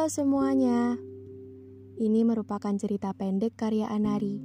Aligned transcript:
Halo 0.00 0.08
semuanya. 0.08 0.96
Ini 2.00 2.24
merupakan 2.24 2.72
cerita 2.72 3.12
pendek 3.12 3.52
karya 3.52 3.84
Anari 3.84 4.40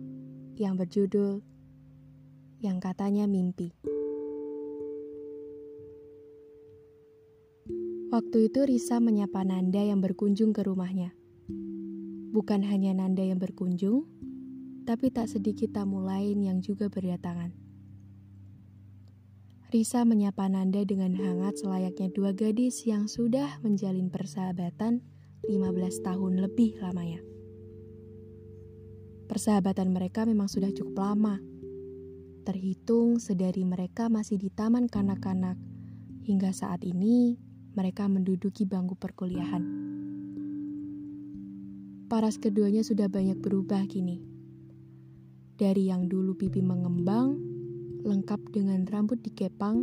yang 0.59 0.75
berjudul 0.75 1.39
Yang 2.59 2.77
Katanya 2.83 3.23
Mimpi. 3.23 3.71
Waktu 8.11 8.51
itu 8.51 8.67
Risa 8.67 8.99
menyapa 8.99 9.47
Nanda 9.47 9.79
yang 9.79 10.03
berkunjung 10.03 10.51
ke 10.51 10.59
rumahnya. 10.59 11.15
Bukan 12.35 12.59
hanya 12.67 12.91
Nanda 12.91 13.23
yang 13.23 13.39
berkunjung, 13.39 14.03
tapi 14.83 15.07
tak 15.07 15.31
sedikit 15.31 15.71
tamu 15.71 16.03
lain 16.03 16.43
yang 16.43 16.59
juga 16.59 16.91
berdatangan. 16.91 17.55
Risa 19.71 20.03
menyapa 20.03 20.51
Nanda 20.51 20.83
dengan 20.83 21.15
hangat 21.15 21.63
selayaknya 21.63 22.11
dua 22.11 22.35
gadis 22.35 22.83
yang 22.83 23.07
sudah 23.07 23.63
menjalin 23.63 24.11
persahabatan 24.11 25.14
15 25.45 26.05
tahun 26.05 26.33
lebih 26.41 26.81
lamanya. 26.81 27.21
Persahabatan 29.25 29.93
mereka 29.93 30.25
memang 30.25 30.49
sudah 30.49 30.69
cukup 30.73 31.01
lama. 31.01 31.37
Terhitung 32.45 33.17
sedari 33.17 33.65
mereka 33.65 34.05
masih 34.09 34.37
di 34.37 34.53
taman 34.53 34.85
kanak-kanak 34.85 35.57
hingga 36.25 36.53
saat 36.53 36.81
ini 36.85 37.37
mereka 37.73 38.05
menduduki 38.05 38.65
bangku 38.65 38.93
perkuliahan. 38.97 39.61
Paras 42.05 42.37
keduanya 42.37 42.85
sudah 42.85 43.09
banyak 43.09 43.41
berubah 43.41 43.81
kini. 43.89 44.21
Dari 45.57 45.89
yang 45.89 46.05
dulu 46.05 46.37
pipi 46.37 46.61
mengembang 46.61 47.37
lengkap 48.05 48.53
dengan 48.53 48.85
rambut 48.85 49.21
dikepang, 49.25 49.81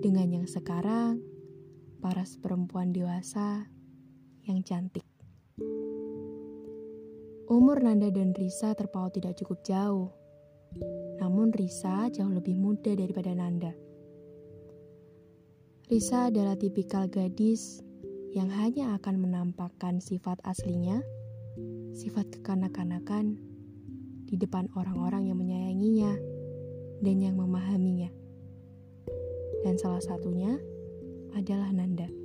dengan 0.00 0.32
yang 0.32 0.46
sekarang 0.48 1.20
paras 2.00 2.40
perempuan 2.40 2.92
dewasa 2.92 3.73
yang 4.44 4.60
cantik. 4.64 5.04
Umur 7.44 7.84
Nanda 7.84 8.08
dan 8.08 8.32
Risa 8.32 8.72
terpaut 8.72 9.12
tidak 9.12 9.36
cukup 9.36 9.60
jauh, 9.64 10.08
namun 11.20 11.52
Risa 11.52 12.08
jauh 12.08 12.32
lebih 12.32 12.56
muda 12.56 12.96
daripada 12.96 13.36
Nanda. 13.36 13.76
Risa 15.84 16.32
adalah 16.32 16.56
tipikal 16.56 17.04
gadis 17.12 17.84
yang 18.32 18.48
hanya 18.48 18.96
akan 18.96 19.20
menampakkan 19.20 20.00
sifat 20.00 20.40
aslinya, 20.42 21.04
sifat 21.92 22.32
kekanak-kanakan 22.40 23.36
di 24.24 24.40
depan 24.40 24.66
orang-orang 24.74 25.28
yang 25.28 25.38
menyayanginya 25.38 26.12
dan 27.04 27.16
yang 27.20 27.36
memahaminya. 27.36 28.08
Dan 29.62 29.76
salah 29.76 30.00
satunya 30.00 30.56
adalah 31.36 31.68
Nanda. 31.70 32.23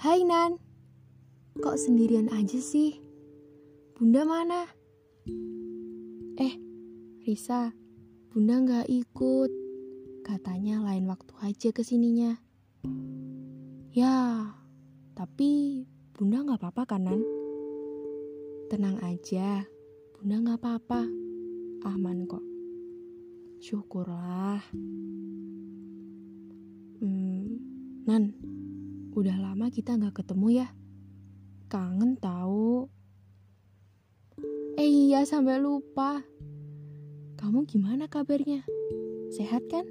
Hai 0.00 0.24
Nan, 0.24 0.56
kok 1.60 1.76
sendirian 1.76 2.32
aja 2.32 2.56
sih? 2.56 2.96
Bunda 3.92 4.24
mana? 4.24 4.64
Eh, 6.40 6.56
Risa, 7.28 7.76
Bunda 8.32 8.64
nggak 8.64 8.88
ikut. 8.88 9.52
Katanya 10.24 10.80
lain 10.80 11.04
waktu 11.04 11.36
aja 11.44 11.68
ke 11.76 11.84
sininya. 11.84 12.32
Ya, 13.92 14.48
tapi 15.12 15.84
Bunda 16.16 16.48
nggak 16.48 16.64
apa-apa 16.64 16.96
kan, 16.96 17.04
Nan? 17.04 17.20
Tenang 18.72 19.04
aja, 19.04 19.68
Bunda 20.16 20.40
nggak 20.40 20.64
apa-apa, 20.64 21.04
aman 21.84 22.24
kok. 22.24 22.44
Syukurlah. 23.60 24.64
Hmm, 27.04 27.44
Nan, 28.08 28.32
udah 29.16 29.36
lama 29.40 29.70
kita 29.70 29.96
nggak 29.96 30.22
ketemu 30.22 30.64
ya. 30.64 30.68
Kangen 31.70 32.18
tahu. 32.18 32.90
Eh 34.78 34.90
iya 35.10 35.22
sampai 35.26 35.60
lupa. 35.62 36.22
Kamu 37.38 37.64
gimana 37.64 38.10
kabarnya? 38.10 38.66
Sehat 39.32 39.64
kan? 39.70 39.86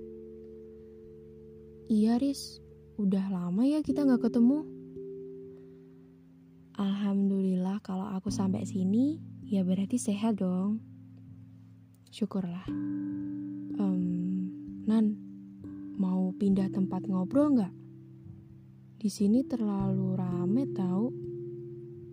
Iya 1.90 2.22
Riz, 2.22 2.62
udah 3.02 3.32
lama 3.34 3.66
ya 3.66 3.82
kita 3.82 4.06
nggak 4.06 4.30
ketemu. 4.30 4.68
Alhamdulillah 6.78 7.82
kalau 7.82 8.08
aku 8.14 8.30
sampai 8.30 8.64
sini 8.64 9.20
Ya 9.50 9.66
berarti 9.66 9.98
sehat 9.98 10.38
dong. 10.38 10.78
Syukurlah. 12.14 12.70
Um, 13.82 14.06
Nan, 14.86 15.18
mau 15.98 16.30
pindah 16.38 16.70
tempat 16.70 17.10
ngobrol 17.10 17.58
nggak? 17.58 17.74
Di 19.00 19.08
sini 19.08 19.48
terlalu 19.48 20.12
rame 20.20 20.68
tau. 20.76 21.08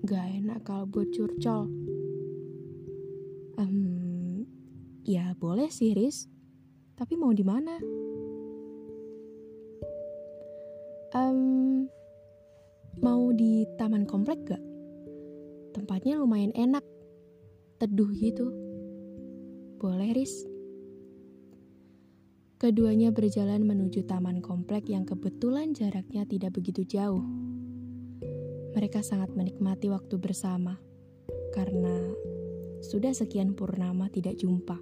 Gak 0.07 0.39
enak 0.39 0.63
kalau 0.63 0.87
buat 0.87 1.11
curcol. 1.11 1.67
Um, 3.59 4.47
ya 5.03 5.35
boleh 5.35 5.67
sih, 5.67 5.99
Riz. 5.99 6.31
Tapi 6.95 7.19
mau 7.19 7.35
di 7.35 7.43
mana? 7.43 7.75
Um, 11.11 11.91
mau 13.03 13.35
di 13.35 13.67
taman 13.75 14.07
komplek 14.07 14.47
gak? 14.47 14.63
Tempatnya 15.75 16.23
lumayan 16.23 16.55
enak 16.55 16.87
teduh 17.83 18.15
gitu. 18.15 18.47
Boleh, 19.83 20.15
Riz? 20.15 20.56
Keduanya 22.57 23.13
berjalan 23.13 23.69
menuju 23.69 24.09
taman 24.09 24.41
komplek 24.41 24.89
yang 24.89 25.05
kebetulan 25.05 25.77
jaraknya 25.77 26.25
tidak 26.25 26.57
begitu 26.57 26.89
jauh. 26.89 27.21
Mereka 28.73 29.05
sangat 29.05 29.29
menikmati 29.37 29.93
waktu 29.93 30.17
bersama 30.17 30.81
karena 31.53 32.17
sudah 32.81 33.13
sekian 33.13 33.53
purnama 33.53 34.09
tidak 34.09 34.41
jumpa. 34.41 34.81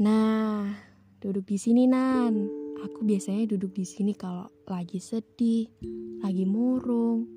Nah, 0.00 0.72
duduk 1.20 1.44
di 1.44 1.60
sini 1.60 1.84
Nan. 1.84 2.64
Aku 2.80 3.04
biasanya 3.04 3.44
duduk 3.52 3.76
di 3.76 3.84
sini 3.84 4.16
kalau 4.16 4.48
lagi 4.64 4.96
sedih, 4.96 5.68
lagi 6.24 6.48
murung, 6.48 7.28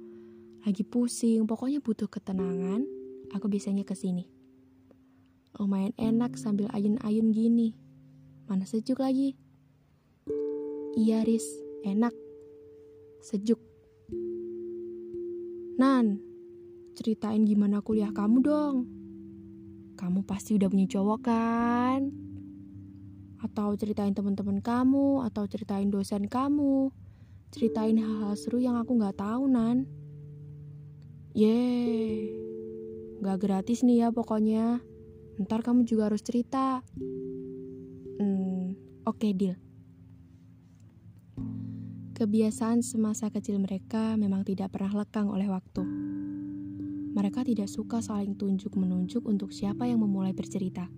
lagi 0.63 0.87
pusing, 0.87 1.43
pokoknya 1.43 1.83
butuh 1.83 2.07
ketenangan, 2.07 2.87
aku 3.35 3.51
biasanya 3.51 3.83
ke 3.83 3.99
sini. 3.99 4.38
Lumayan 5.57 5.97
enak 5.97 6.37
sambil 6.37 6.69
ayun-ayun 6.69 7.33
gini. 7.33 7.73
Mana 8.45 8.69
sejuk 8.69 9.01
lagi? 9.01 9.33
Iya, 10.93 11.25
Riz, 11.25 11.45
enak. 11.81 12.13
Sejuk. 13.25 13.57
Nan, 15.79 16.19
ceritain 16.93 17.47
gimana 17.47 17.79
kuliah 17.79 18.13
kamu 18.13 18.37
dong. 18.43 18.75
Kamu 19.97 20.27
pasti 20.27 20.59
udah 20.59 20.69
punya 20.69 20.85
cowok 20.91 21.19
kan? 21.23 22.13
Atau 23.39 23.73
ceritain 23.79 24.11
teman-teman 24.11 24.59
kamu, 24.59 25.23
atau 25.23 25.47
ceritain 25.47 25.87
dosen 25.87 26.27
kamu. 26.27 26.91
Ceritain 27.49 27.97
hal-hal 27.97 28.35
seru 28.37 28.61
yang 28.61 28.77
aku 28.77 28.99
nggak 28.99 29.17
tahu, 29.17 29.49
Nan. 29.49 29.87
Yeay, 31.37 32.33
gak 33.21 33.39
gratis 33.39 33.85
nih 33.85 34.03
ya 34.03 34.07
pokoknya. 34.11 34.81
Ntar 35.39 35.63
kamu 35.63 35.87
juga 35.87 36.11
harus 36.11 36.19
cerita. 36.19 36.83
Hmm, 38.19 38.75
oke 39.07 39.15
okay, 39.15 39.31
deal. 39.31 39.55
Kebiasaan 42.19 42.83
semasa 42.83 43.31
kecil 43.31 43.63
mereka 43.63 44.19
memang 44.19 44.43
tidak 44.43 44.75
pernah 44.75 45.01
lekang 45.01 45.31
oleh 45.31 45.47
waktu. 45.47 45.81
Mereka 47.15 47.47
tidak 47.47 47.71
suka 47.71 48.03
saling 48.03 48.35
tunjuk-menunjuk 48.35 49.23
untuk 49.23 49.55
siapa 49.55 49.87
yang 49.87 50.03
memulai 50.03 50.35
bercerita. 50.35 50.91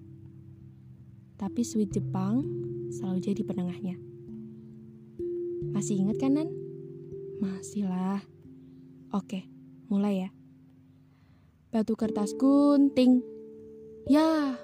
Tapi 1.37 1.61
Sweet 1.61 1.93
Jepang 1.93 2.41
selalu 2.89 3.21
jadi 3.21 3.41
penengahnya. 3.45 3.95
Masih 5.71 6.01
ingat 6.01 6.17
kan, 6.17 6.41
Nan? 6.41 6.49
Masih 7.37 7.85
lah. 7.85 8.21
Oke, 9.13 9.45
Mulai 9.91 10.23
ya. 10.23 10.29
Batu 11.67 11.99
kertas 11.99 12.31
gunting. 12.39 13.30
Ya. 14.09 14.57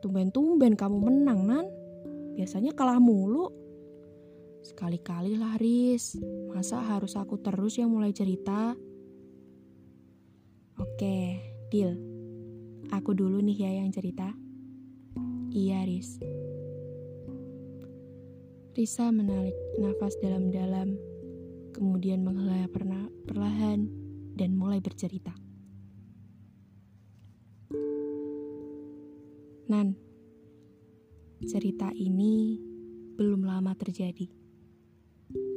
Tumben-tumben 0.00 0.76
kamu 0.78 0.96
menang, 1.02 1.40
Nan. 1.44 1.66
Biasanya 2.36 2.72
kalah 2.72 3.00
mulu. 3.00 3.52
Sekali-kali 4.64 5.36
lah, 5.36 5.56
Riz. 5.60 6.16
Masa 6.52 6.80
harus 6.80 7.16
aku 7.16 7.40
terus 7.40 7.76
yang 7.76 7.92
mulai 7.92 8.12
cerita? 8.12 8.76
Oke, 10.76 11.40
deal. 11.72 11.96
Aku 12.92 13.16
dulu 13.16 13.40
nih 13.40 13.56
ya 13.66 13.70
yang 13.82 13.90
cerita. 13.92 14.32
Iya, 15.52 15.84
Riz. 15.88 16.20
Risa 18.76 19.08
menarik 19.08 19.56
nafas 19.80 20.20
dalam-dalam 20.20 21.00
kemudian 21.72 22.20
menghela 22.20 22.68
perlahan 23.24 23.88
dan 24.36 24.52
mulai 24.52 24.84
bercerita. 24.84 25.45
Nan, 29.66 29.98
cerita 31.42 31.90
ini 31.90 32.54
belum 33.18 33.42
lama 33.42 33.74
terjadi. 33.74 34.30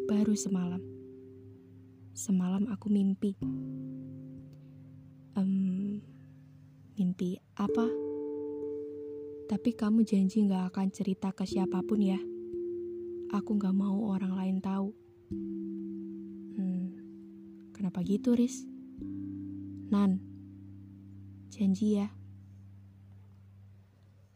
Baru 0.09 0.33
semalam. 0.33 0.81
Semalam 2.17 2.65
aku 2.73 2.89
mimpi. 2.89 3.37
Um, 5.37 6.01
mimpi 6.97 7.37
apa? 7.53 7.85
Tapi 9.45 9.77
kamu 9.77 10.01
janji 10.01 10.41
gak 10.49 10.73
akan 10.73 10.89
cerita 10.89 11.29
ke 11.29 11.45
siapa 11.45 11.85
pun 11.85 12.01
ya. 12.01 12.17
Aku 13.29 13.61
gak 13.61 13.77
mau 13.77 14.09
orang 14.09 14.33
lain 14.33 14.57
tahu. 14.57 14.89
Hmm, 16.57 16.97
kenapa 17.77 18.01
gitu, 18.01 18.33
Riz? 18.33 18.65
Nan, 19.93 20.17
janji 21.53 22.01
ya. 22.01 22.18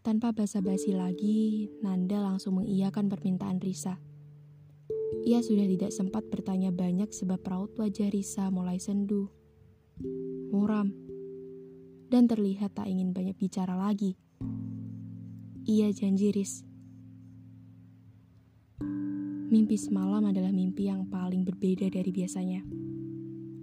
Tanpa 0.04 0.36
basa-basi 0.36 0.92
lagi, 0.92 1.72
Nanda 1.80 2.20
langsung 2.20 2.60
mengiyakan 2.60 3.08
permintaan 3.08 3.64
Risa. 3.64 4.04
Ia 5.24 5.40
sudah 5.40 5.64
tidak 5.64 5.96
sempat 5.96 6.28
bertanya 6.28 6.76
banyak 6.76 7.08
sebab 7.08 7.40
raut 7.48 7.72
wajah 7.80 8.12
Risa 8.12 8.52
mulai 8.52 8.84
sendu, 8.84 9.32
muram, 10.52 10.92
dan 12.12 12.28
terlihat 12.28 12.76
tak 12.76 12.92
ingin 12.92 13.16
banyak 13.16 13.32
bicara 13.40 13.80
lagi. 13.80 14.20
Ia 15.72 15.88
janji 15.96 16.36
Riz. 16.36 16.68
Mimpi 19.56 19.80
semalam 19.80 20.28
adalah 20.28 20.52
mimpi 20.52 20.92
yang 20.92 21.08
paling 21.08 21.48
berbeda 21.48 21.88
dari 21.88 22.12
biasanya. 22.12 22.60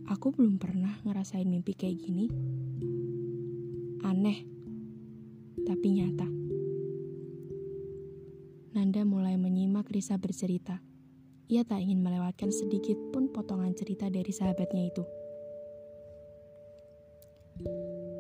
Aku 0.09 0.33
belum 0.33 0.57
pernah 0.57 1.05
ngerasain 1.05 1.45
mimpi 1.45 1.77
kayak 1.77 2.01
gini. 2.01 2.33
Aneh, 4.09 4.60
tapi 5.65 5.89
nyata. 5.97 6.29
Nanda 8.71 9.03
mulai 9.03 9.35
menyimak 9.35 9.91
Risa 9.91 10.15
bercerita. 10.17 10.79
Ia 11.51 11.67
tak 11.67 11.83
ingin 11.83 12.01
melewatkan 12.07 12.55
sedikit 12.55 12.95
pun 13.11 13.27
potongan 13.35 13.75
cerita 13.75 14.07
dari 14.07 14.31
sahabatnya 14.31 14.85
itu. 14.87 15.05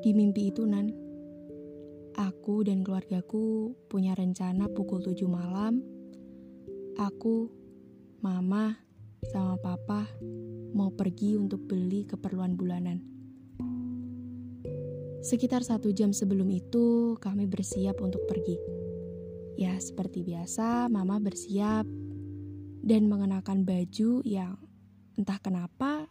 Di 0.02 0.10
mimpi 0.10 0.50
itu, 0.50 0.66
Nan, 0.66 0.90
aku 2.18 2.66
dan 2.66 2.82
keluargaku 2.82 3.76
punya 3.86 4.18
rencana 4.18 4.66
pukul 4.66 5.04
7 5.04 5.30
malam. 5.30 5.78
Aku, 6.98 7.46
mama, 8.18 8.74
sama 9.30 9.54
papa 9.60 10.08
mau 10.74 10.90
pergi 10.90 11.38
untuk 11.38 11.62
beli 11.68 12.08
keperluan 12.08 12.58
bulanan. 12.58 13.09
Sekitar 15.20 15.60
satu 15.60 15.92
jam 15.92 16.16
sebelum 16.16 16.48
itu, 16.48 17.12
kami 17.20 17.44
bersiap 17.44 18.00
untuk 18.00 18.24
pergi. 18.24 18.56
Ya, 19.60 19.76
seperti 19.76 20.24
biasa, 20.24 20.88
Mama 20.88 21.20
bersiap 21.20 21.84
dan 22.80 23.04
mengenakan 23.04 23.68
baju 23.68 24.24
yang 24.24 24.56
entah 25.20 25.36
kenapa 25.44 26.08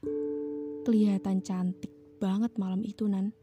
kelihatan 0.85 1.41
cantik 1.41 1.89
banget 2.21 2.53
malam 2.61 2.85
itu, 2.85 3.09
Nan. 3.09 3.33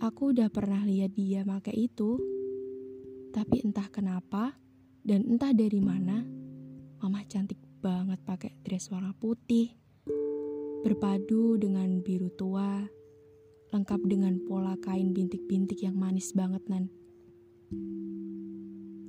Aku 0.00 0.32
udah 0.32 0.48
pernah 0.48 0.80
lihat 0.88 1.12
dia 1.12 1.44
pakai 1.44 1.76
itu, 1.76 2.16
tapi 3.36 3.60
entah 3.60 3.92
kenapa 3.92 4.56
dan 5.04 5.28
entah 5.28 5.52
dari 5.52 5.84
mana, 5.84 6.24
Mama 7.04 7.20
cantik 7.28 7.60
banget 7.84 8.24
pakai 8.24 8.56
dress 8.64 8.88
warna 8.88 9.12
putih, 9.12 9.68
berpadu 10.80 11.60
dengan 11.60 12.00
biru 12.00 12.32
tua, 12.32 12.99
lengkap 13.70 14.00
dengan 14.06 14.38
pola 14.46 14.74
kain 14.82 15.14
bintik-bintik 15.14 15.82
yang 15.82 15.94
manis 15.94 16.34
banget, 16.34 16.62
Nan. 16.66 16.90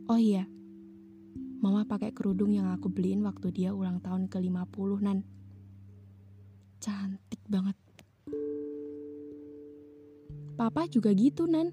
Oh 0.05 0.21
iya, 0.21 0.45
Mama 1.61 1.85
pakai 1.85 2.09
kerudung 2.09 2.49
yang 2.49 2.73
aku 2.73 2.89
beliin 2.89 3.21
waktu 3.21 3.53
dia 3.53 3.69
ulang 3.69 4.01
tahun 4.01 4.25
ke-50, 4.33 4.89
Nan. 5.05 5.21
Cantik 6.81 7.41
banget. 7.45 7.77
Papa 10.57 10.89
juga 10.89 11.13
gitu, 11.13 11.45
Nan. 11.45 11.69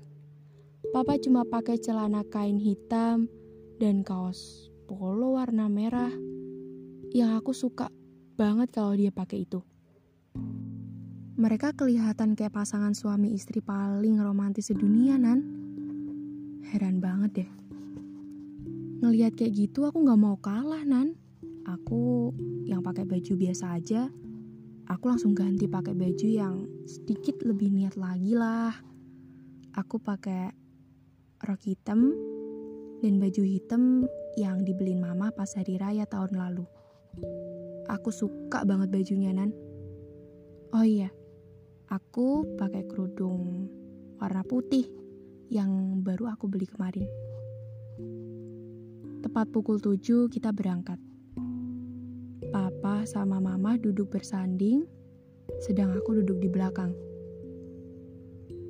Papa 0.93 1.17
cuma 1.21 1.45
pakai 1.45 1.77
celana 1.77 2.25
kain 2.25 2.57
hitam 2.57 3.29
dan 3.77 4.01
kaos 4.01 4.69
polo 4.89 5.37
warna 5.37 5.69
merah 5.69 6.13
yang 7.13 7.37
aku 7.37 7.53
suka 7.53 7.93
banget 8.41 8.73
kalau 8.73 8.97
dia 8.97 9.13
pakai 9.13 9.45
itu. 9.45 9.61
Mereka 11.39 11.79
kelihatan 11.79 12.35
kayak 12.35 12.51
pasangan 12.51 12.99
suami 12.99 13.31
istri 13.31 13.63
paling 13.63 14.19
romantis 14.19 14.75
sedunia, 14.75 15.15
Nan. 15.15 15.39
Heran 16.67 16.99
banget 16.99 17.31
deh. 17.31 17.51
Ngelihat 19.07 19.39
kayak 19.39 19.55
gitu 19.55 19.87
aku 19.87 20.03
gak 20.03 20.19
mau 20.19 20.35
kalah, 20.43 20.83
Nan. 20.83 21.15
Aku 21.63 22.35
yang 22.67 22.83
pakai 22.83 23.07
baju 23.07 23.39
biasa 23.39 23.79
aja, 23.79 24.11
aku 24.91 25.05
langsung 25.07 25.31
ganti 25.31 25.71
pakai 25.71 25.95
baju 25.95 26.27
yang 26.27 26.67
sedikit 26.91 27.39
lebih 27.47 27.71
niat 27.71 27.95
lagi 27.95 28.35
lah. 28.35 28.75
Aku 29.79 30.03
pakai 30.03 30.51
rok 31.47 31.63
hitam 31.63 32.19
dan 32.99 33.23
baju 33.23 33.43
hitam 33.47 34.11
yang 34.35 34.67
dibeliin 34.67 34.99
mama 34.99 35.31
pas 35.31 35.55
hari 35.55 35.79
raya 35.79 36.03
tahun 36.03 36.35
lalu. 36.35 36.67
Aku 37.87 38.11
suka 38.11 38.67
banget 38.67 38.91
bajunya, 38.91 39.31
Nan. 39.31 39.55
Oh 40.75 40.85
iya, 40.85 41.09
aku 41.89 42.45
pakai 42.61 42.85
kerudung 42.85 43.65
warna 44.21 44.45
putih 44.45 44.85
yang 45.49 46.05
baru 46.05 46.37
aku 46.37 46.45
beli 46.45 46.69
kemarin. 46.69 47.09
Tepat 49.25 49.49
pukul 49.49 49.81
7 49.81 50.29
kita 50.29 50.53
berangkat. 50.53 51.01
Papa 52.53 53.05
sama 53.09 53.41
mama 53.41 53.81
duduk 53.81 54.13
bersanding, 54.13 54.85
sedang 55.65 55.93
aku 55.97 56.21
duduk 56.21 56.41
di 56.41 56.49
belakang. 56.49 56.93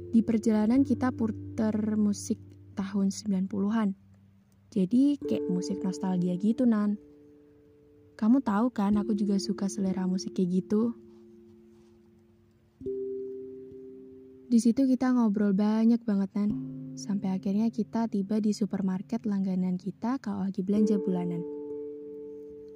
Di 0.09 0.23
perjalanan 0.23 0.87
kita 0.87 1.11
puter 1.13 1.75
musik 1.99 2.39
tahun 2.79 3.11
90-an. 3.11 3.93
Jadi 4.71 5.19
kayak 5.21 5.47
musik 5.51 5.83
nostalgia 5.83 6.39
gitu, 6.39 6.65
Nan. 6.65 6.97
Kamu 8.19 8.43
tahu 8.43 8.71
kan 8.75 8.99
aku 8.99 9.15
juga 9.15 9.39
suka 9.39 9.71
selera 9.71 10.07
musik 10.07 10.35
kayak 10.35 10.65
gitu. 10.65 11.08
Di 14.49 14.65
situ 14.65 14.89
kita 14.89 15.13
ngobrol 15.13 15.53
banyak 15.53 16.01
banget 16.09 16.33
kan, 16.33 16.49
sampai 16.97 17.37
akhirnya 17.37 17.69
kita 17.69 18.09
tiba 18.09 18.41
di 18.41 18.57
supermarket 18.57 19.29
langganan 19.29 19.77
kita 19.77 20.17
kalau 20.25 20.49
lagi 20.49 20.65
belanja 20.65 20.97
bulanan. 20.97 21.45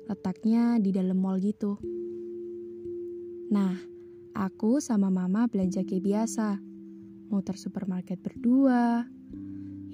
Letaknya 0.05 0.77
di 0.77 0.93
dalam 0.93 1.17
mall 1.17 1.41
gitu. 1.41 1.81
Nah, 3.57 3.73
aku 4.37 4.85
sama 4.85 5.09
mama 5.09 5.49
belanja 5.49 5.81
kayak 5.81 6.05
biasa. 6.05 6.61
Muter 7.33 7.57
supermarket 7.57 8.21
berdua, 8.21 9.09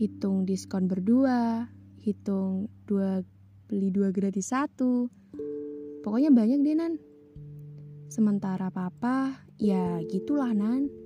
hitung 0.03 0.51
diskon 0.51 0.91
berdua, 0.91 1.71
hitung 2.03 2.67
dua 2.91 3.23
beli 3.71 3.95
dua 3.95 4.11
gratis 4.11 4.51
satu. 4.51 5.07
Pokoknya 6.03 6.35
banyak 6.35 6.59
deh 6.59 6.75
Nan. 6.75 6.99
Sementara 8.11 8.67
papa, 8.75 9.47
ya 9.63 10.03
gitulah 10.11 10.51
Nan. 10.51 10.98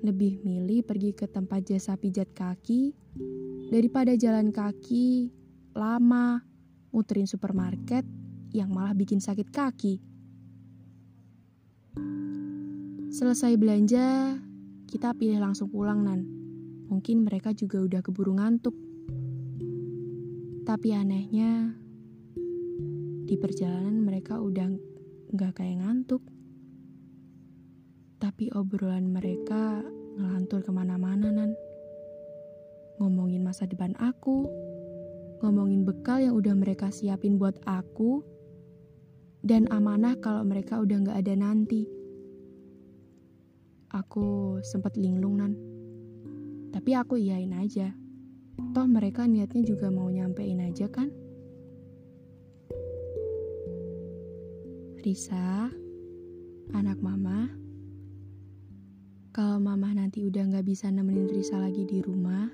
Lebih 0.00 0.40
milih 0.40 0.80
pergi 0.80 1.12
ke 1.12 1.28
tempat 1.28 1.68
jasa 1.68 1.92
pijat 2.00 2.32
kaki 2.32 2.96
daripada 3.68 4.16
jalan 4.16 4.48
kaki 4.48 5.28
lama 5.76 6.40
muterin 6.90 7.28
supermarket 7.28 8.02
yang 8.50 8.72
malah 8.72 8.96
bikin 8.96 9.20
sakit 9.20 9.52
kaki. 9.52 10.00
Selesai 13.10 13.58
belanja, 13.60 14.38
kita 14.88 15.12
pilih 15.12 15.42
langsung 15.42 15.68
pulang 15.68 16.00
Nan. 16.00 16.24
Mungkin 16.88 17.22
mereka 17.22 17.52
juga 17.52 17.82
udah 17.82 18.00
keburu 18.00 18.38
ngantuk. 18.38 18.74
Tapi 20.64 20.88
anehnya, 20.94 21.74
di 23.26 23.34
perjalanan 23.38 24.02
mereka 24.02 24.38
udah 24.38 24.66
nggak 25.30 25.52
kayak 25.62 25.82
ngantuk. 25.82 26.22
Tapi 28.20 28.52
obrolan 28.52 29.08
mereka 29.08 29.80
ngelantur 30.20 30.60
ke 30.60 30.68
mana-mana, 30.68 31.32
Nan. 31.32 31.56
Ngomongin 33.00 33.40
masa 33.40 33.64
depan 33.64 33.96
aku, 33.96 34.44
ngomongin 35.40 35.88
bekal 35.88 36.20
yang 36.20 36.36
udah 36.36 36.52
mereka 36.52 36.92
siapin 36.92 37.40
buat 37.40 37.56
aku, 37.64 38.20
dan 39.40 39.64
amanah 39.72 40.20
kalau 40.20 40.44
mereka 40.44 40.84
udah 40.84 41.00
nggak 41.00 41.16
ada 41.16 41.32
nanti. 41.32 41.88
Aku 43.88 44.60
sempat 44.60 45.00
linglung, 45.00 45.40
Nan. 45.40 45.56
Tapi 46.76 46.92
aku 46.92 47.16
iyain 47.16 47.56
aja. 47.56 47.96
Toh 48.76 48.84
mereka 48.84 49.24
niatnya 49.24 49.64
juga 49.64 49.88
mau 49.88 50.12
nyampein 50.12 50.60
aja 50.60 50.92
kan? 50.92 51.08
Risa, 55.00 55.72
anak 56.76 57.00
mama, 57.00 57.48
kalau 59.30 59.62
mama 59.62 59.94
nanti 59.94 60.26
udah 60.26 60.42
gak 60.50 60.66
bisa 60.66 60.90
nemenin 60.90 61.30
Risa 61.30 61.54
lagi 61.54 61.86
di 61.86 62.02
rumah, 62.02 62.50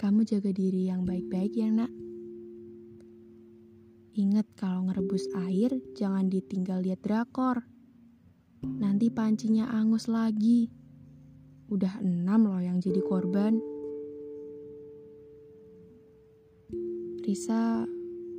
kamu 0.00 0.24
jaga 0.24 0.48
diri 0.48 0.88
yang 0.88 1.04
baik-baik 1.04 1.52
ya 1.52 1.68
nak. 1.68 1.92
Ingat 4.16 4.48
kalau 4.56 4.88
ngerebus 4.88 5.28
air 5.48 5.76
jangan 5.92 6.32
ditinggal 6.32 6.80
lihat 6.80 7.04
drakor. 7.04 7.68
Nanti 8.64 9.12
pancinya 9.12 9.68
angus 9.76 10.08
lagi. 10.08 10.72
Udah 11.68 12.00
enam 12.00 12.48
loh 12.48 12.60
yang 12.60 12.80
jadi 12.80 13.00
korban. 13.04 13.60
Risa, 17.24 17.84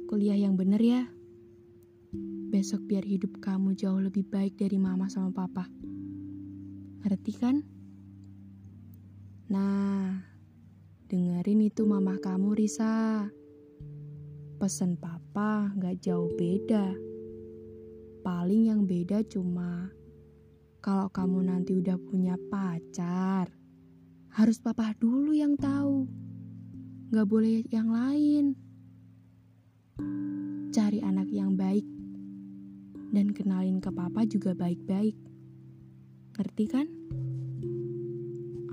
kuliah 0.10 0.38
yang 0.38 0.58
bener 0.58 0.82
ya. 0.82 1.02
Besok 2.50 2.90
biar 2.90 3.06
hidup 3.06 3.38
kamu 3.38 3.78
jauh 3.78 4.02
lebih 4.02 4.26
baik 4.26 4.58
dari 4.58 4.78
mama 4.82 5.10
sama 5.10 5.30
papa. 5.34 5.70
Ngerti 7.04 7.34
kan? 7.36 7.60
Nah, 9.52 10.24
dengerin 11.12 11.68
itu 11.68 11.84
mama 11.84 12.16
kamu 12.16 12.56
Risa. 12.56 13.28
Pesan 14.56 14.96
papa 14.96 15.76
gak 15.76 16.00
jauh 16.00 16.32
beda. 16.40 16.96
Paling 18.24 18.72
yang 18.72 18.88
beda 18.88 19.20
cuma 19.28 19.92
kalau 20.80 21.12
kamu 21.12 21.52
nanti 21.52 21.76
udah 21.76 22.00
punya 22.00 22.40
pacar, 22.48 23.52
harus 24.32 24.64
papa 24.64 24.96
dulu 24.96 25.36
yang 25.36 25.60
tahu. 25.60 26.08
Gak 27.12 27.28
boleh 27.28 27.68
yang 27.68 27.92
lain. 27.92 28.56
Cari 30.72 31.04
anak 31.04 31.28
yang 31.36 31.60
baik 31.60 31.84
dan 33.12 33.36
kenalin 33.36 33.84
ke 33.84 33.92
papa 33.92 34.24
juga 34.24 34.56
baik-baik. 34.56 35.33
Ngerti 36.34 36.66
kan? 36.66 36.88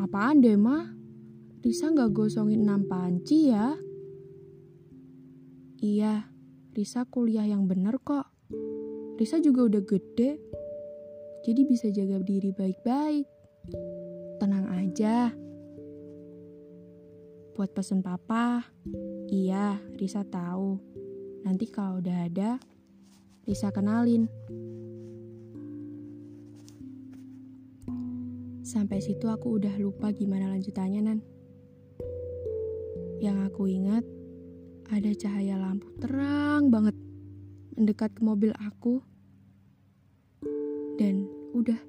Apaan 0.00 0.40
deh, 0.40 0.56
mah? 0.56 0.96
Risa 1.60 1.92
gak 1.92 2.16
gosongin 2.16 2.64
enam 2.64 2.88
panci 2.88 3.52
ya? 3.52 3.76
Iya, 5.80 6.24
Risa 6.72 7.04
kuliah 7.04 7.44
yang 7.44 7.68
bener 7.68 8.00
kok. 8.00 8.28
Risa 9.20 9.36
juga 9.44 9.68
udah 9.68 9.82
gede, 9.84 10.40
jadi 11.44 11.60
bisa 11.68 11.92
jaga 11.92 12.20
diri 12.24 12.52
baik-baik. 12.52 13.28
Tenang 14.40 14.64
aja. 14.72 15.28
Buat 17.52 17.76
pesen 17.76 18.00
papa, 18.00 18.64
iya 19.28 19.76
Risa 20.00 20.24
tahu. 20.24 20.80
Nanti 21.44 21.68
kalau 21.68 22.00
udah 22.00 22.24
ada, 22.24 22.56
Risa 23.44 23.68
kenalin. 23.68 24.28
Sampai 28.70 29.02
situ 29.02 29.26
aku 29.26 29.58
udah 29.58 29.74
lupa 29.82 30.14
gimana 30.14 30.46
lanjutannya, 30.46 31.02
Nan. 31.02 31.18
Yang 33.18 33.50
aku 33.50 33.66
ingat, 33.66 34.06
ada 34.86 35.10
cahaya 35.10 35.58
lampu 35.58 35.90
terang 35.98 36.70
banget 36.70 36.94
mendekat 37.74 38.14
ke 38.14 38.22
mobil 38.22 38.54
aku. 38.62 39.02
Dan 41.02 41.26
udah. 41.50 41.82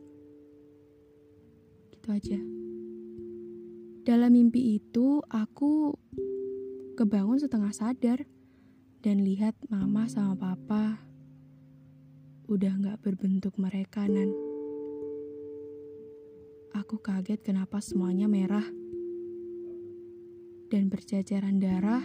Gitu 1.93 2.07
aja. 2.09 2.39
Dalam 4.01 4.33
mimpi 4.33 4.81
itu 4.81 5.21
aku 5.29 5.93
kebangun 6.97 7.37
setengah 7.37 7.77
sadar 7.77 8.25
dan 9.05 9.21
lihat 9.21 9.53
mama 9.69 10.09
sama 10.09 10.33
papa 10.33 10.97
udah 12.49 12.73
gak 12.81 13.05
berbentuk 13.05 13.53
mereka 13.61 14.09
nan. 14.09 14.50
Aku 16.71 17.03
kaget 17.03 17.43
kenapa 17.43 17.83
semuanya 17.83 18.31
merah 18.31 18.63
dan 20.71 20.87
berjajaran 20.87 21.59
darah 21.59 21.99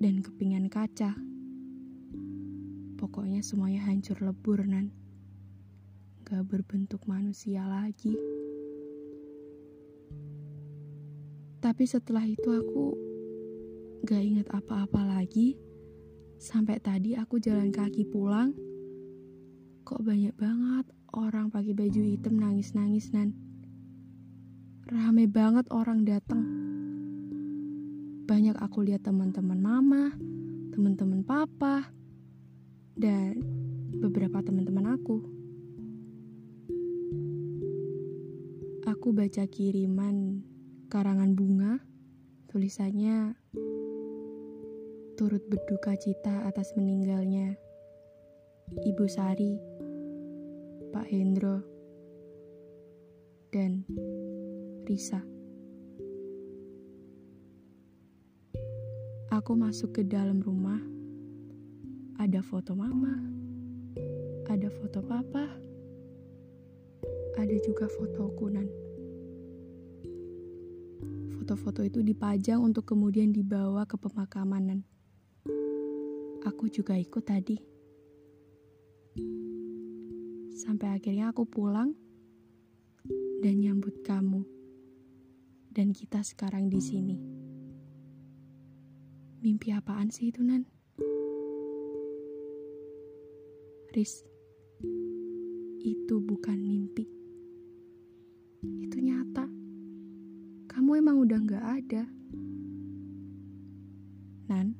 dan 0.00 0.24
kepingan 0.24 0.72
kaca. 0.72 1.12
Pokoknya 2.96 3.44
semuanya 3.44 3.84
hancur 3.84 4.16
lebur, 4.24 4.64
Nan. 4.64 4.88
Gak 6.24 6.40
berbentuk 6.48 7.04
manusia 7.04 7.68
lagi. 7.68 8.16
Tapi 11.60 11.84
setelah 11.84 12.24
itu 12.24 12.48
aku 12.48 12.96
gak 14.08 14.24
ingat 14.24 14.48
apa-apa 14.56 15.04
lagi. 15.20 15.52
Sampai 16.40 16.80
tadi 16.80 17.12
aku 17.12 17.36
jalan 17.36 17.68
kaki 17.68 18.08
pulang. 18.08 18.56
Kok 19.84 20.00
banyak 20.00 20.32
banget 20.32 20.88
orang 21.14 21.48
pakai 21.48 21.72
baju 21.72 22.00
hitam 22.02 22.36
nangis-nangis, 22.36 23.14
Nan. 23.14 23.32
Rame 24.84 25.24
banget 25.30 25.64
orang 25.72 26.04
datang 26.04 26.44
banyak 28.24 28.56
aku 28.56 28.88
lihat 28.88 29.04
teman-teman 29.04 29.60
mama, 29.60 30.16
teman-teman 30.72 31.20
papa, 31.22 31.92
dan 32.96 33.36
beberapa 34.00 34.40
teman-teman 34.40 34.96
aku. 34.96 35.20
Aku 38.88 39.12
baca 39.12 39.44
kiriman 39.44 40.40
karangan 40.88 41.36
bunga, 41.36 41.84
tulisannya 42.48 43.36
turut 45.14 45.44
berduka 45.46 45.92
cita 45.94 46.48
atas 46.48 46.72
meninggalnya 46.74 47.54
Ibu 48.82 49.04
Sari, 49.04 49.60
Pak 50.94 51.10
Hendro, 51.10 51.58
dan 53.50 53.82
Risa. 54.86 55.18
Aku 59.34 59.58
masuk 59.58 59.90
ke 59.98 60.06
dalam 60.06 60.38
rumah. 60.38 60.78
Ada 62.22 62.46
foto 62.46 62.78
mama, 62.78 63.10
ada 64.46 64.70
foto 64.70 65.02
papa, 65.02 65.50
ada 67.42 67.56
juga 67.66 67.90
foto 67.90 68.30
kunan. 68.38 68.70
Foto-foto 71.34 71.82
itu 71.82 72.06
dipajang 72.06 72.62
untuk 72.62 72.86
kemudian 72.94 73.34
dibawa 73.34 73.82
ke 73.82 73.98
pemakaman. 73.98 74.86
Aku 76.46 76.70
juga 76.70 76.94
ikut 76.94 77.26
tadi. 77.26 77.73
Sampai 80.64 80.96
akhirnya 80.96 81.28
aku 81.28 81.44
pulang 81.44 81.92
dan 83.44 83.60
nyambut 83.60 84.00
kamu. 84.00 84.40
Dan 85.68 85.92
kita 85.92 86.24
sekarang 86.24 86.72
di 86.72 86.80
sini. 86.80 87.16
Mimpi 89.44 89.76
apaan 89.76 90.08
sih 90.08 90.32
itu, 90.32 90.40
Nan? 90.40 90.64
Riz, 93.92 94.24
itu 95.84 96.14
bukan 96.24 96.58
mimpi. 96.64 97.04
Itu 98.80 98.98
nyata. 99.04 99.44
Kamu 100.64 100.90
emang 100.96 101.20
udah 101.20 101.38
gak 101.44 101.64
ada. 101.84 102.02
Nan, 104.48 104.72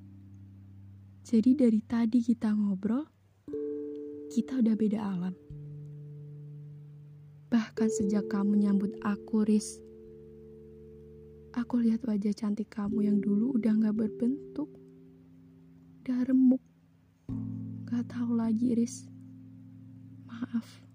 jadi 1.21 1.53
dari 1.53 1.85
tadi 1.85 2.25
kita 2.25 2.57
ngobrol, 2.57 3.05
kita 4.33 4.65
udah 4.65 4.75
beda 4.75 5.01
alam. 5.05 5.44
Bahkan 7.75 7.91
sejak 7.91 8.31
kamu 8.31 8.63
nyambut 8.63 8.95
aku, 9.03 9.43
Riz, 9.43 9.83
Aku 11.59 11.83
lihat 11.83 12.07
wajah 12.07 12.31
cantik 12.31 12.71
kamu 12.71 13.03
yang 13.03 13.19
dulu 13.19 13.59
udah 13.59 13.75
gak 13.83 13.99
berbentuk. 13.99 14.71
Udah 15.99 16.23
remuk. 16.23 16.63
Gak 17.91 18.15
tahu 18.15 18.39
lagi, 18.39 18.79
Riz. 18.79 19.11
Maaf. 20.31 20.87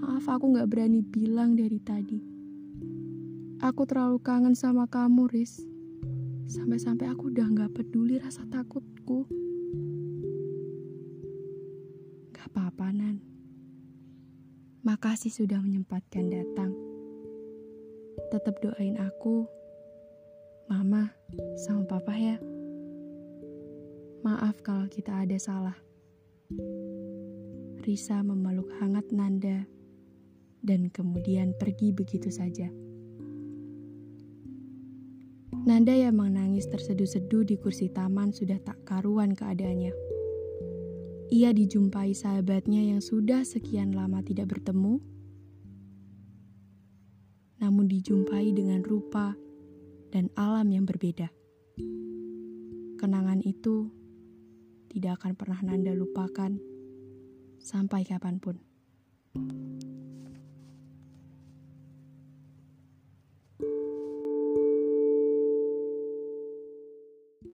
Maaf 0.00 0.24
aku 0.32 0.56
gak 0.56 0.72
berani 0.72 1.04
bilang 1.04 1.60
dari 1.60 1.76
tadi. 1.76 2.16
Aku 3.60 3.84
terlalu 3.84 4.16
kangen 4.24 4.56
sama 4.56 4.88
kamu, 4.88 5.28
Riz. 5.28 5.60
Sampai-sampai 6.48 7.12
aku 7.12 7.28
udah 7.28 7.52
gak 7.52 7.76
peduli 7.76 8.16
rasa 8.16 8.48
takutku. 8.48 9.28
Gak 12.32 12.48
apa-apa, 12.48 12.96
Nan. 12.96 13.35
Makasih 14.96 15.28
sudah 15.28 15.60
menyempatkan 15.60 16.32
datang 16.32 16.72
tetap 18.32 18.56
doain 18.64 18.96
aku, 18.96 19.44
mama, 20.72 21.12
sama 21.60 21.84
papa 21.84 22.16
ya. 22.16 22.40
Maaf 24.24 24.56
kalau 24.64 24.88
kita 24.88 25.12
ada 25.20 25.36
salah. 25.36 25.76
Risa 27.84 28.24
memeluk 28.24 28.72
hangat 28.80 29.04
Nanda 29.12 29.68
dan 30.64 30.88
kemudian 30.88 31.52
pergi 31.60 31.92
begitu 31.92 32.32
saja. 32.32 32.72
Nanda 35.68 35.92
yang 35.92 36.16
menangis 36.16 36.72
terseduh-seduh 36.72 37.44
di 37.44 37.60
kursi 37.60 37.92
taman 37.92 38.32
sudah 38.32 38.56
tak 38.64 38.80
karuan 38.88 39.36
keadaannya. 39.36 40.05
Ia 41.26 41.50
dijumpai 41.50 42.14
sahabatnya 42.14 42.86
yang 42.94 43.02
sudah 43.02 43.42
sekian 43.42 43.90
lama 43.90 44.22
tidak 44.22 44.54
bertemu 44.54 45.02
namun 47.56 47.88
dijumpai 47.88 48.52
dengan 48.52 48.84
rupa 48.84 49.32
dan 50.12 50.28
alam 50.36 50.68
yang 50.70 50.84
berbeda. 50.84 51.32
Kenangan 52.96 53.40
itu 53.42 53.90
tidak 54.92 55.20
akan 55.20 55.32
pernah 55.34 55.60
Nanda 55.64 55.92
lupakan 55.92 56.56
sampai 57.58 58.06
kapan 58.06 58.38
pun. 58.38 58.56